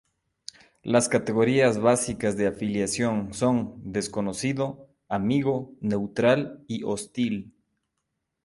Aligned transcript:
Las 0.81 1.09
categorías 1.09 1.77
básicas 1.79 2.35
de 2.35 2.47
afiliación 2.47 3.35
son 3.35 3.75
"Desconocido", 3.93 4.89
"Amigo", 5.07 5.73
"Neutral" 5.79 6.63
y 6.67 6.81
"Hostil". 6.85 7.53